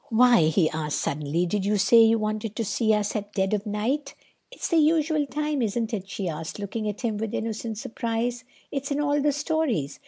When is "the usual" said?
4.67-5.27